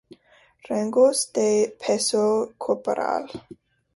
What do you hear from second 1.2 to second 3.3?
de peso corporal